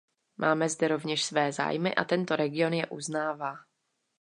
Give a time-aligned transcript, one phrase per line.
[0.37, 3.55] Máme zde rovněž své zájmy a tento region je uznává.